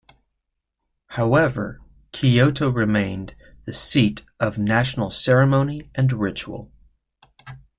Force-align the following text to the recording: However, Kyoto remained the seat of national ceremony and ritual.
However, 1.09 1.79
Kyoto 2.11 2.71
remained 2.71 3.35
the 3.65 3.73
seat 3.73 4.25
of 4.39 4.57
national 4.57 5.11
ceremony 5.11 5.91
and 5.93 6.11
ritual. 6.11 6.71